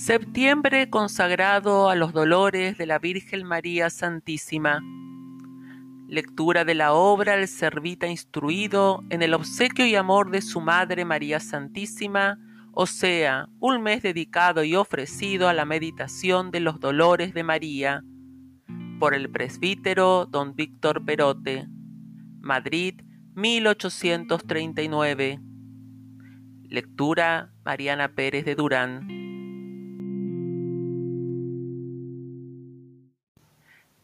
[0.00, 4.80] Septiembre consagrado a los dolores de la Virgen María Santísima.
[6.08, 11.04] Lectura de la obra El Servita Instruido en el obsequio y amor de su Madre
[11.04, 12.38] María Santísima,
[12.72, 18.02] o sea, un mes dedicado y ofrecido a la meditación de los dolores de María,
[18.98, 21.68] por el presbítero don Víctor Perote,
[22.40, 23.02] Madrid,
[23.34, 25.40] 1839.
[26.70, 29.19] Lectura Mariana Pérez de Durán.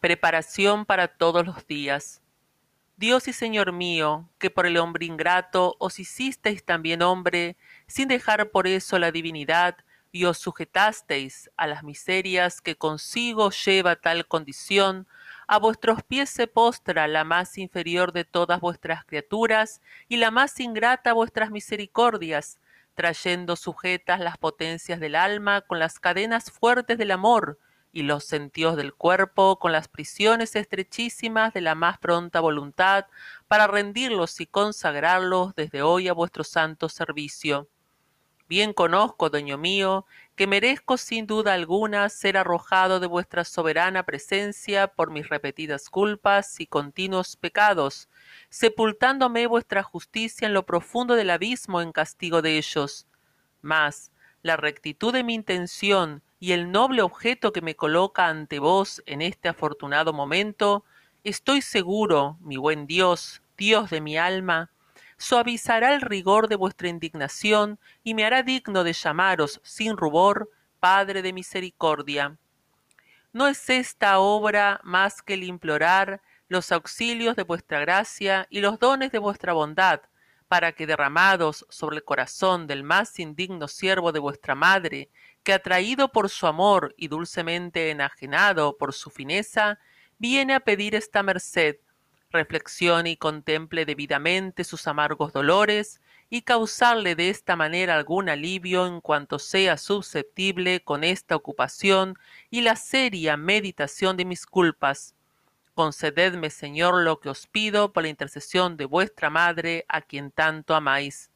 [0.06, 2.23] Preparación para todos los días.
[2.96, 7.56] Dios y Señor mío, que por el hombre ingrato os hicisteis también hombre,
[7.88, 9.79] sin dejar por eso la divinidad,
[10.12, 15.09] y os sujetasteis a las miserias que consigo lleva tal condición,
[15.48, 20.60] a vuestros pies se postra la más inferior de todas vuestras criaturas y la más
[20.60, 22.60] ingrata vuestras misericordias,
[22.95, 27.59] trayendo sujetas las potencias del alma con las cadenas fuertes del amor,
[27.96, 33.06] y los sentidos del cuerpo con las prisiones estrechísimas de la más pronta voluntad
[33.48, 37.70] para rendirlos y consagrarlos desde hoy a vuestro santo servicio.
[38.50, 44.88] Bien conozco, dueño mío, que merezco sin duda alguna ser arrojado de vuestra soberana presencia
[44.88, 48.10] por mis repetidas culpas y continuos pecados,
[48.50, 53.06] sepultándome vuestra justicia en lo profundo del abismo en castigo de ellos.
[53.62, 54.12] Mas,
[54.46, 59.20] la rectitud de mi intención y el noble objeto que me coloca ante vos en
[59.20, 60.84] este afortunado momento,
[61.24, 64.70] estoy seguro, mi buen Dios, Dios de mi alma,
[65.19, 71.22] suavizará el rigor de vuestra indignación y me hará digno de llamaros sin rubor Padre
[71.22, 72.36] de misericordia.
[73.32, 78.78] ¿No es esta obra más que el implorar los auxilios de vuestra gracia y los
[78.78, 80.00] dones de vuestra bondad,
[80.48, 85.10] para que derramados sobre el corazón del más indigno siervo de vuestra madre,
[85.42, 89.78] que atraído por su amor y dulcemente enajenado por su fineza,
[90.18, 91.76] viene a pedir esta merced,
[92.30, 99.00] reflexione y contemple debidamente sus amargos dolores, y causarle de esta manera algún alivio en
[99.00, 102.18] cuanto sea susceptible con esta ocupación
[102.50, 105.14] y la seria meditación de mis culpas,
[105.76, 110.75] Concededme, Señor, lo que os pido por la intercesión de vuestra Madre, a quien tanto
[110.75, 111.31] amáis.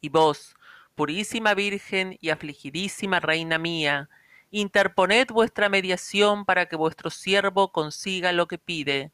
[0.00, 0.56] Y vos,
[0.96, 4.08] purísima Virgen y afligidísima Reina mía,
[4.50, 9.12] interponed vuestra mediación para que vuestro siervo consiga lo que pide.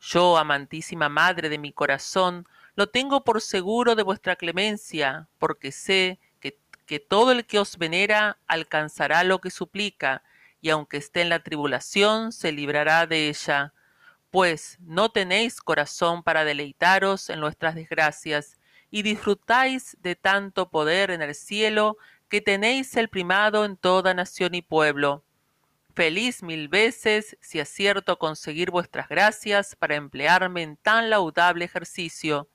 [0.00, 6.18] Yo, amantísima Madre de mi corazón, lo tengo por seguro de vuestra clemencia, porque sé
[6.40, 10.23] que, que todo el que os venera alcanzará lo que suplica,
[10.64, 13.74] y aunque esté en la tribulación, se librará de ella.
[14.30, 18.58] Pues no tenéis corazón para deleitaros en nuestras desgracias,
[18.90, 21.98] y disfrutáis de tanto poder en el cielo,
[22.30, 25.22] que tenéis el primado en toda nación y pueblo.
[25.94, 32.48] Feliz mil veces si acierto conseguir vuestras gracias para emplearme en tan laudable ejercicio.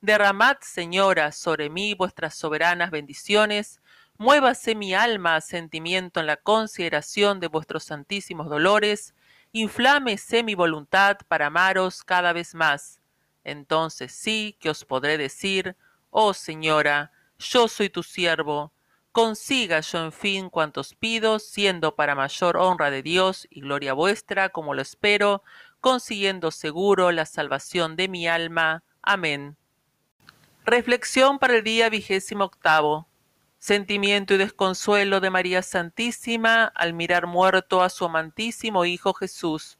[0.00, 3.82] Derramad, Señora, sobre mí vuestras soberanas bendiciones,
[4.20, 9.14] muévase mi alma a sentimiento en la consideración de vuestros santísimos dolores,
[9.52, 13.00] inflámese mi voluntad para amaros cada vez más.
[13.44, 15.74] Entonces sí que os podré decir,
[16.10, 18.74] oh Señora, yo soy tu siervo,
[19.10, 24.50] consiga yo en fin cuantos pido, siendo para mayor honra de Dios y gloria vuestra,
[24.50, 25.42] como lo espero,
[25.80, 28.82] consiguiendo seguro la salvación de mi alma.
[29.00, 29.56] Amén.
[30.66, 33.09] Reflexión para el día vigésimo octavo
[33.60, 39.78] sentimiento y desconsuelo de María Santísima al mirar muerto a su amantísimo Hijo Jesús.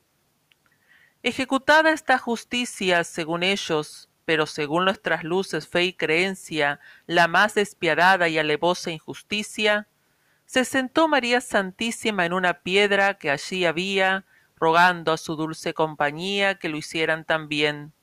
[1.22, 8.28] Ejecutada esta justicia según ellos, pero según nuestras luces, fe y creencia, la más despiadada
[8.28, 9.88] y alevosa injusticia,
[10.44, 14.26] se sentó María Santísima en una piedra que allí había,
[14.56, 17.94] rogando a su dulce compañía que lo hicieran también.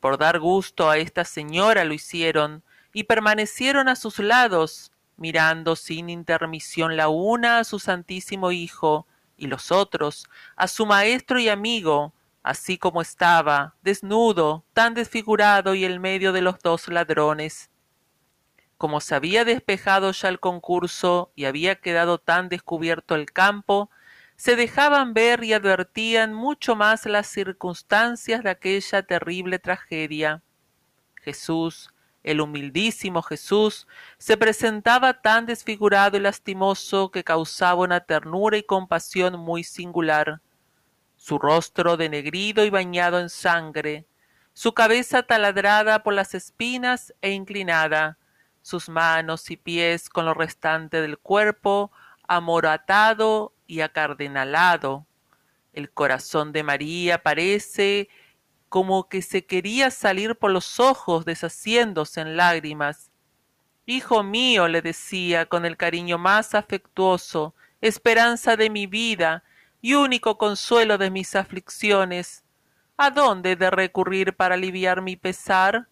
[0.00, 2.64] Por dar gusto a esta señora lo hicieron,
[2.96, 9.06] y permanecieron a sus lados, mirando sin intermisión la una a su Santísimo Hijo,
[9.36, 15.84] y los otros a su Maestro y amigo, así como estaba, desnudo, tan desfigurado y
[15.84, 17.68] en medio de los dos ladrones.
[18.78, 23.90] Como se había despejado ya el concurso y había quedado tan descubierto el campo,
[24.36, 30.42] se dejaban ver y advertían mucho más las circunstancias de aquella terrible tragedia.
[31.16, 31.90] Jesús,
[32.26, 33.86] el humildísimo Jesús
[34.18, 40.40] se presentaba tan desfigurado y lastimoso que causaba una ternura y compasión muy singular.
[41.16, 44.06] Su rostro denegrido y bañado en sangre,
[44.52, 48.18] su cabeza taladrada por las espinas e inclinada,
[48.60, 51.92] sus manos y pies con lo restante del cuerpo
[52.26, 55.06] amoratado y acardenalado.
[55.72, 58.08] El corazón de María parece
[58.68, 63.10] como que se quería salir por los ojos deshaciéndose en lágrimas.
[63.86, 69.44] Hijo mío, le decía con el cariño más afectuoso, esperanza de mi vida
[69.80, 72.44] y único consuelo de mis aflicciones,
[72.96, 75.88] ¿a dónde he de recurrir para aliviar mi pesar?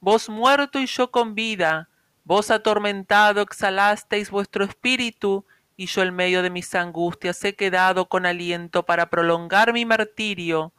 [0.00, 1.88] Vos muerto y yo con vida,
[2.24, 5.44] vos atormentado exhalasteis vuestro espíritu,
[5.76, 10.72] y yo en medio de mis angustias he quedado con aliento para prolongar mi martirio.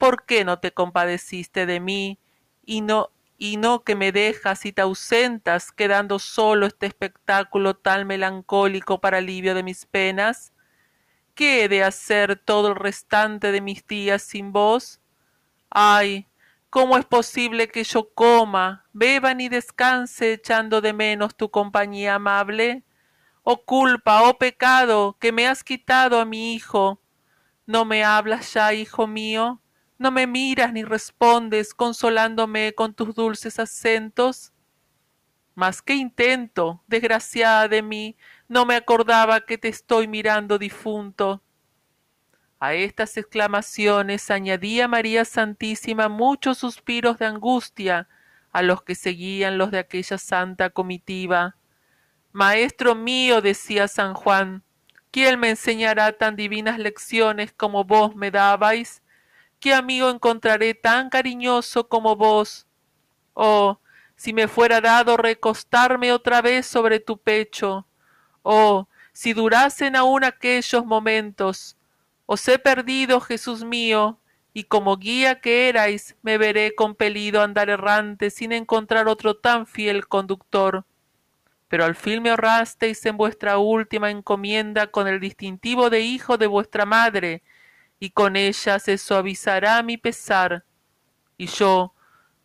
[0.00, 2.18] ¿Por qué no te compadeciste de mí
[2.64, 8.06] y no y no que me dejas y te ausentas, quedando solo este espectáculo tan
[8.06, 10.54] melancólico para alivio de mis penas?
[11.34, 15.02] ¿Qué he de hacer todo el restante de mis días sin vos?
[15.68, 16.28] Ay,
[16.70, 22.84] ¿cómo es posible que yo coma, beba ni descanse echando de menos tu compañía amable?
[23.42, 27.02] Oh culpa, oh pecado, que me has quitado a mi hijo.
[27.66, 29.60] ¿No me hablas ya, hijo mío?
[30.00, 34.50] ¿No me miras ni respondes consolándome con tus dulces acentos?
[35.54, 38.16] Mas qué intento, desgraciada de mí,
[38.48, 41.42] no me acordaba que te estoy mirando difunto.
[42.58, 48.08] A estas exclamaciones añadía María Santísima muchos suspiros de angustia
[48.52, 51.56] a los que seguían los de aquella santa comitiva.
[52.32, 54.64] Maestro mío, decía San Juan,
[55.10, 59.02] ¿quién me enseñará tan divinas lecciones como vos me dabais?
[59.60, 62.66] ¿Qué amigo encontraré tan cariñoso como vos?
[63.34, 63.78] Oh,
[64.16, 67.86] si me fuera dado recostarme otra vez sobre tu pecho.
[68.42, 71.76] Oh, si durasen aún aquellos momentos.
[72.24, 74.18] Os he perdido, Jesús mío,
[74.54, 79.66] y como guía que erais, me veré compelido a andar errante sin encontrar otro tan
[79.66, 80.86] fiel conductor.
[81.68, 86.46] Pero al fin me ahorrasteis en vuestra última encomienda con el distintivo de hijo de
[86.46, 87.42] vuestra madre,
[88.00, 90.64] y con ella se suavizará mi pesar.
[91.36, 91.94] Y yo,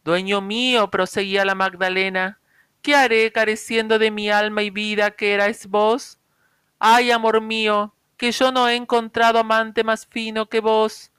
[0.03, 2.39] dueño mío, proseguía la Magdalena,
[2.81, 6.19] ¿qué haré careciendo de mi alma y vida que erais vos?
[6.77, 11.11] Ay, amor mío, que yo no he encontrado amante más fino que vos.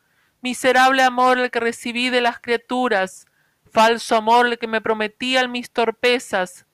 [0.43, 3.27] Miserable amor el que recibí de las criaturas,
[3.73, 6.67] falso amor el que me prometían mis torpezas,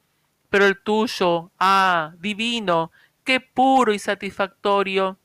[0.50, 2.90] pero el tuyo, ah, divino,
[3.24, 5.16] qué puro y satisfactorio.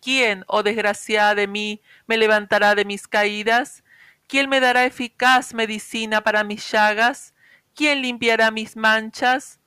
[0.00, 3.82] ¿Quién, oh desgraciada de mí, me levantará de mis caídas?
[4.26, 7.34] ¿Quién me dará eficaz medicina para mis llagas?
[7.74, 9.60] ¿Quién limpiará mis manchas?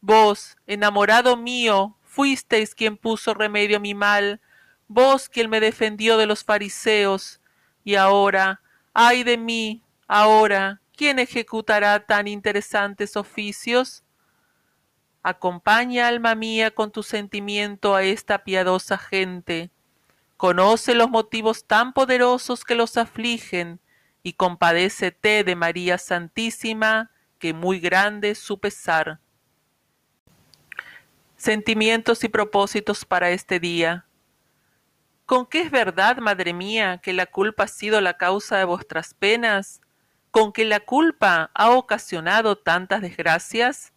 [0.00, 4.40] Vos, enamorado mío, fuisteis quien puso remedio a mi mal,
[4.88, 7.40] vos quien me defendió de los fariseos,
[7.84, 8.60] y ahora,
[8.94, 14.02] ay de mí, ahora, ¿quién ejecutará tan interesantes oficios?
[15.22, 19.70] Acompaña, alma mía, con tu sentimiento a esta piadosa gente,
[20.36, 23.80] conoce los motivos tan poderosos que los afligen,
[24.22, 29.20] y compadécete de María Santísima, que muy grande es su pesar.
[31.36, 34.06] Sentimientos y propósitos para este día.
[35.26, 39.14] ¿Con qué es verdad, madre mía, que la culpa ha sido la causa de vuestras
[39.14, 39.80] penas?
[40.30, 43.92] ¿Con que la culpa ha ocasionado tantas desgracias?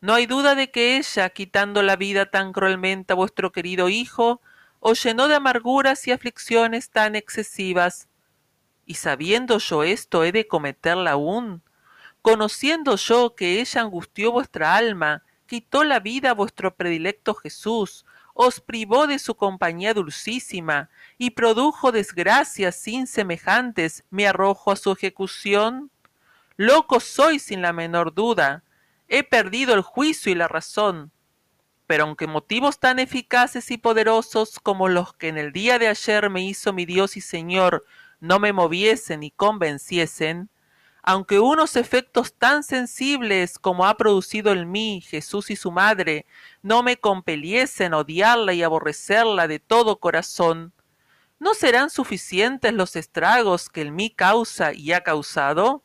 [0.00, 4.40] No hay duda de que ella, quitando la vida tan cruelmente a vuestro querido hijo,
[4.84, 8.08] os llenó de amarguras y aflicciones tan excesivas.
[8.84, 11.62] Y sabiendo yo esto, he de cometerla aún.
[12.20, 18.60] Conociendo yo que ella angustió vuestra alma, quitó la vida a vuestro predilecto Jesús, os
[18.60, 25.92] privó de su compañía dulcísima, y produjo desgracias sin semejantes, me arrojo a su ejecución.
[26.56, 28.64] Loco soy sin la menor duda.
[29.06, 31.12] He perdido el juicio y la razón
[31.92, 36.30] pero aunque motivos tan eficaces y poderosos como los que en el día de ayer
[36.30, 37.84] me hizo mi Dios y Señor
[38.18, 40.48] no me moviesen y convenciesen,
[41.02, 46.24] aunque unos efectos tan sensibles como ha producido en mí Jesús y su madre
[46.62, 50.72] no me compeliesen odiarla y aborrecerla de todo corazón,
[51.38, 55.84] ¿no serán suficientes los estragos que en mí causa y ha causado?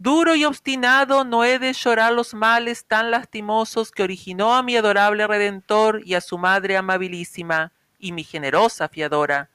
[0.00, 4.76] Duro y obstinado no he de llorar los males tan lastimosos que originó a mi
[4.76, 9.50] adorable Redentor y a su Madre amabilísima y mi generosa fiadora.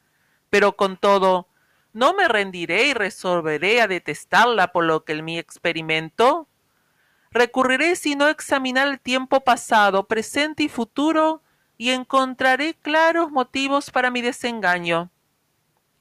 [0.50, 1.48] Pero con todo,
[1.94, 6.50] ¿no me rendiré y resolveré a detestarla por lo que el mí experimento?
[7.32, 11.42] Recurriré si no examinar el tiempo pasado, presente y futuro,
[11.78, 15.10] y encontraré claros motivos para mi desengaño.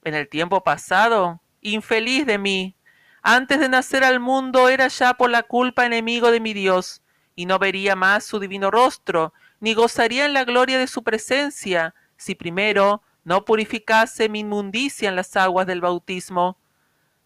[0.05, 2.77] En el tiempo pasado, infeliz de mí,
[3.23, 7.03] Antes de nacer al mundo era ya por la culpa enemigo de mi Dios,
[7.37, 11.95] y no vería más su divino rostro, ni gozaría en la gloria de su presencia,
[12.17, 16.59] si primero no purificase mi inmundicia en las aguas del bautismo.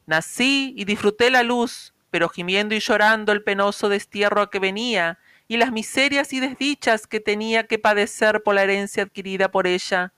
[0.04, 5.18] Nací y disfruté la luz, pero gimiendo y llorando el penoso destierro a que venía,
[5.48, 10.12] y las miserias y desdichas que tenía que padecer por la herencia adquirida por ella.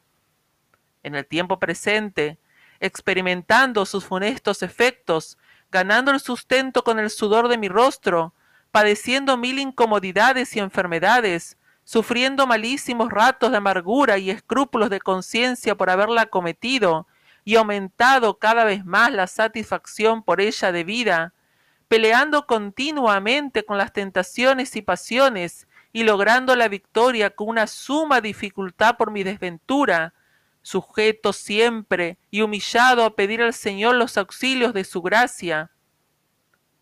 [1.04, 2.38] En el tiempo presente,
[2.80, 5.38] experimentando sus funestos efectos,
[5.70, 8.34] ganando el sustento con el sudor de mi rostro,
[8.70, 15.90] padeciendo mil incomodidades y enfermedades, sufriendo malísimos ratos de amargura y escrúpulos de conciencia por
[15.90, 17.06] haberla cometido,
[17.44, 21.32] y aumentado cada vez más la satisfacción por ella debida,
[21.88, 28.98] peleando continuamente con las tentaciones y pasiones, y logrando la victoria con una suma dificultad
[28.98, 30.12] por mi desventura,
[30.68, 35.70] sujeto siempre y humillado a pedir al Señor los auxilios de su gracia.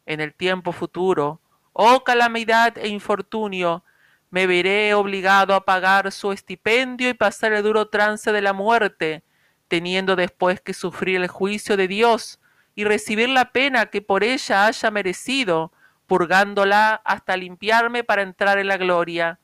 [0.07, 1.41] En el tiempo futuro,
[1.73, 3.85] oh calamidad e infortunio,
[4.29, 9.23] me veré obligado a pagar su estipendio y pasar el duro trance de la muerte,
[9.69, 12.41] teniendo después que sufrir el juicio de Dios
[12.75, 15.73] y recibir la pena que por ella haya merecido,
[16.09, 19.39] purgándola hasta limpiarme para entrar en la gloria.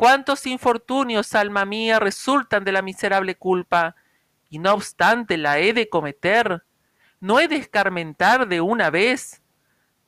[0.00, 3.96] Cuántos infortunios, alma mía, resultan de la miserable culpa,
[4.48, 6.64] y no obstante la he de cometer.
[7.20, 9.42] ¿No he de escarmentar de una vez?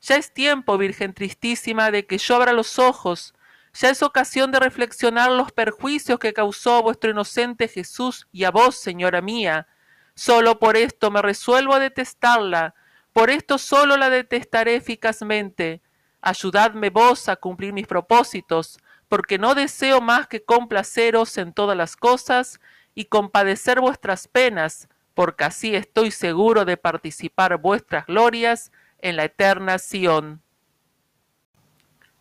[0.01, 3.35] Ya es tiempo, Virgen tristísima, de que yo abra los ojos,
[3.75, 8.77] ya es ocasión de reflexionar los perjuicios que causó vuestro inocente Jesús y a vos,
[8.77, 9.67] señora mía.
[10.15, 12.75] Solo por esto me resuelvo a detestarla,
[13.13, 15.83] por esto solo la detestaré eficazmente.
[16.23, 18.79] Ayudadme vos a cumplir mis propósitos,
[19.13, 22.61] porque no deseo más que complaceros en todas las cosas
[22.95, 29.77] y compadecer vuestras penas, porque así estoy seguro de participar vuestras glorias en la eterna
[29.77, 30.41] Sión.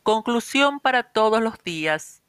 [0.04, 2.21] Conclusión para todos los días.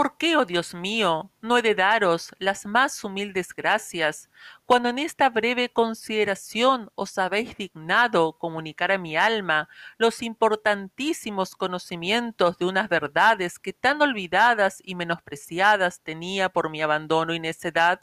[0.00, 4.30] ¿Por qué, oh Dios mío, no he de daros las más humildes gracias,
[4.64, 12.56] cuando en esta breve consideración os habéis dignado comunicar a mi alma los importantísimos conocimientos
[12.56, 18.00] de unas verdades que tan olvidadas y menospreciadas tenía por mi abandono y necedad?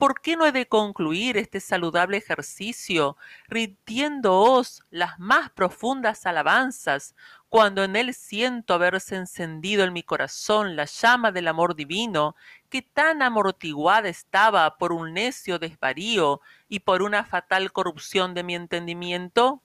[0.00, 7.14] ¿Por qué no he de concluir este saludable ejercicio rindiéndoos las más profundas alabanzas,
[7.50, 12.34] cuando en él siento haberse encendido en mi corazón la llama del amor divino,
[12.70, 18.54] que tan amortiguada estaba por un necio desvarío y por una fatal corrupción de mi
[18.54, 19.62] entendimiento?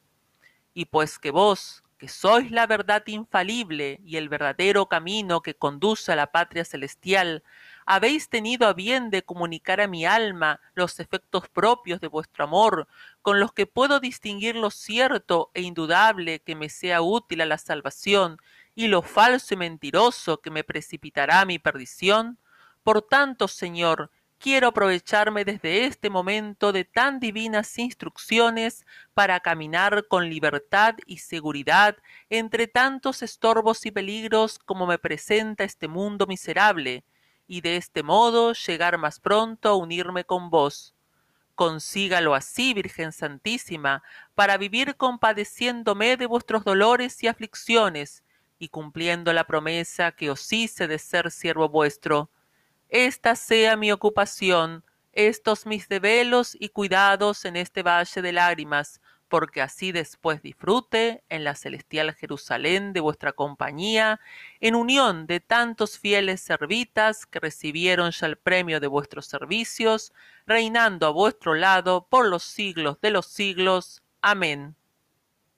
[0.74, 6.12] Y pues que vos, que sois la verdad infalible y el verdadero camino que conduce
[6.12, 7.42] a la patria celestial,
[7.86, 12.88] habéis tenido a bien de comunicar a mi alma los efectos propios de vuestro amor,
[13.22, 17.58] con los que puedo distinguir lo cierto e indudable que me sea útil a la
[17.58, 18.38] salvación,
[18.74, 22.38] y lo falso y mentiroso que me precipitará a mi perdición?
[22.84, 30.30] Por tanto, Señor, quiero aprovecharme desde este momento de tan divinas instrucciones para caminar con
[30.30, 31.98] libertad y seguridad
[32.30, 37.04] entre tantos estorbos y peligros como me presenta este mundo miserable,
[37.48, 40.96] y de este modo llegar más pronto a unirme con vos.
[41.56, 48.24] Consígalo así, Virgen Santísima, para vivir compadeciéndome de vuestros dolores y aflicciones,
[48.60, 52.30] y cumpliendo la promesa que os hice de ser siervo vuestro.
[52.90, 54.84] Esta sea mi ocupación,
[55.14, 61.44] estos mis develos y cuidados en este valle de lágrimas, porque así después disfrute en
[61.44, 64.20] la celestial Jerusalén de vuestra compañía,
[64.60, 70.14] en unión de tantos fieles servitas que recibieron ya el premio de vuestros servicios,
[70.46, 74.04] reinando a vuestro lado por los siglos de los siglos.
[74.22, 74.76] Amén.